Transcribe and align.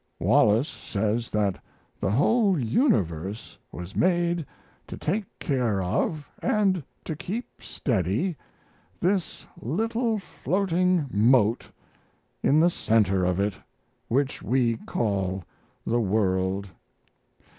Wallace 0.19 0.67
says 0.67 1.29
that 1.29 1.63
the 1.99 2.09
whole 2.09 2.57
universe 2.59 3.55
was 3.71 3.95
made 3.95 4.43
to 4.87 4.97
take 4.97 5.25
care 5.37 5.83
of 5.83 6.27
and 6.41 6.83
to 7.05 7.15
keep 7.15 7.45
steady 7.61 8.35
this 8.99 9.45
little 9.61 10.17
floating 10.17 11.05
mote 11.11 11.67
in 12.41 12.59
the 12.59 12.71
center 12.71 13.23
of 13.25 13.39
it, 13.39 13.53
which 14.07 14.41
we 14.41 14.75
call 14.87 15.43
the 15.85 16.01
world. 16.01 16.67